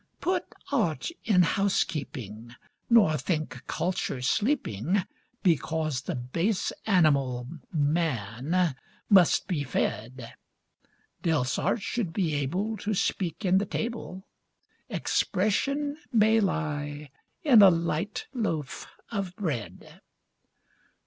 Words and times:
Put 0.19 0.45
art 0.71 1.09
in 1.25 1.43
housekeeping, 1.43 2.55
nor 2.89 3.17
think 3.19 3.61
culture 3.67 4.19
sleeping 4.23 5.03
Because 5.43 6.01
the 6.01 6.15
base 6.15 6.71
animal, 6.87 7.47
man, 7.71 8.75
must 9.11 9.47
be 9.47 9.63
fed. 9.63 10.33
Delsarte 11.21 11.83
should 11.83 12.13
be 12.13 12.33
able 12.33 12.77
to 12.77 12.95
speak 12.95 13.45
in 13.45 13.59
the 13.59 13.67
table 13.67 14.25
'Expression' 14.89 15.97
may 16.11 16.39
lie 16.39 17.11
in 17.43 17.61
a 17.61 17.69
light 17.69 18.25
loaf 18.33 18.87
of 19.11 19.35
bread. 19.35 20.01